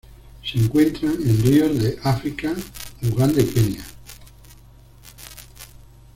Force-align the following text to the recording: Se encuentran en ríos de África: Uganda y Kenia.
Se 0.43 0.57
encuentran 0.57 1.13
en 1.13 1.43
ríos 1.43 1.79
de 1.79 1.99
África: 2.03 2.55
Uganda 3.13 3.39
y 3.39 3.45
Kenia. 3.45 3.85